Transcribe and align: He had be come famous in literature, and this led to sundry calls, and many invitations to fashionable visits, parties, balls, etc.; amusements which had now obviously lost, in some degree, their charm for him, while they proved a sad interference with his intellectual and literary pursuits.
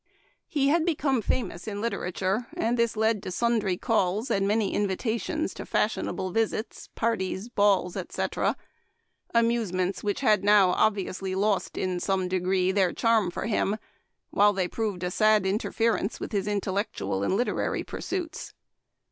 He 0.47 0.69
had 0.69 0.83
be 0.83 0.95
come 0.95 1.21
famous 1.21 1.67
in 1.67 1.79
literature, 1.79 2.47
and 2.57 2.75
this 2.75 2.97
led 2.97 3.21
to 3.21 3.29
sundry 3.29 3.77
calls, 3.77 4.31
and 4.31 4.47
many 4.47 4.73
invitations 4.73 5.53
to 5.53 5.63
fashionable 5.63 6.31
visits, 6.31 6.89
parties, 6.95 7.49
balls, 7.49 7.95
etc.; 7.95 8.57
amusements 9.35 10.03
which 10.03 10.21
had 10.21 10.43
now 10.43 10.71
obviously 10.71 11.35
lost, 11.35 11.77
in 11.77 11.99
some 11.99 12.27
degree, 12.27 12.71
their 12.71 12.93
charm 12.93 13.29
for 13.29 13.45
him, 13.45 13.77
while 14.31 14.53
they 14.53 14.67
proved 14.67 15.03
a 15.03 15.11
sad 15.11 15.45
interference 15.45 16.19
with 16.19 16.31
his 16.31 16.47
intellectual 16.47 17.21
and 17.21 17.37
literary 17.37 17.83
pursuits. 17.83 18.55